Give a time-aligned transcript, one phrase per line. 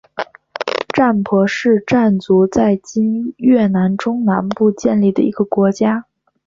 [0.91, 6.05] 占婆是占族在今越南中南部建立的一个国家。